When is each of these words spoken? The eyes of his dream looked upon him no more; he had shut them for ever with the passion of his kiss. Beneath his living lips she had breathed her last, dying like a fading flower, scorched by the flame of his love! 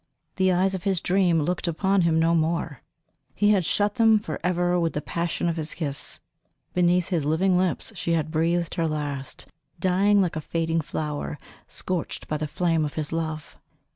The 0.37 0.51
eyes 0.51 0.73
of 0.73 0.81
his 0.81 0.99
dream 0.99 1.41
looked 1.43 1.67
upon 1.67 2.01
him 2.01 2.17
no 2.19 2.33
more; 2.33 2.81
he 3.35 3.51
had 3.51 3.63
shut 3.63 3.97
them 4.01 4.17
for 4.17 4.39
ever 4.43 4.79
with 4.79 4.93
the 4.93 4.99
passion 5.03 5.47
of 5.47 5.57
his 5.57 5.75
kiss. 5.75 6.19
Beneath 6.73 7.09
his 7.09 7.27
living 7.27 7.55
lips 7.55 7.93
she 7.95 8.13
had 8.13 8.31
breathed 8.31 8.73
her 8.73 8.87
last, 8.87 9.45
dying 9.79 10.19
like 10.19 10.35
a 10.35 10.41
fading 10.41 10.81
flower, 10.81 11.37
scorched 11.67 12.27
by 12.27 12.37
the 12.37 12.47
flame 12.47 12.83
of 12.83 12.95
his 12.95 13.11
love! 13.11 13.59